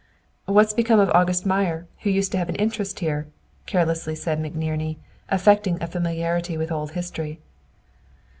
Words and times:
"What's 0.45 0.73
become 0.73 0.99
of 0.99 1.11
August 1.11 1.45
Meyer, 1.45 1.85
who 1.99 2.09
used 2.09 2.31
to 2.31 2.39
have 2.39 2.49
an 2.49 2.55
interest 2.55 3.01
here?" 3.01 3.27
carelessly 3.67 4.15
said 4.15 4.39
McNerney, 4.39 4.97
affecting 5.29 5.77
a 5.79 5.85
familiarity 5.85 6.57
with 6.57 6.71
old 6.71 6.93
history. 6.93 7.39